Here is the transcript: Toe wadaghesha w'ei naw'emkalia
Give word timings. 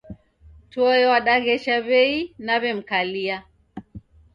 Toe 0.71 0.99
wadaghesha 1.11 1.75
w'ei 1.87 2.15
naw'emkalia 2.45 3.37